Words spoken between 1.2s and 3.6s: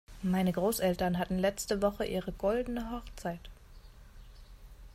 letzte Woche ihre goldene Hochzeit.